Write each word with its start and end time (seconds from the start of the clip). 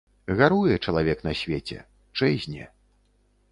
Гаруе 0.37 0.77
чалавек 0.85 1.21
на 1.27 1.33
свеце, 1.41 1.79
чэзне. 2.17 2.65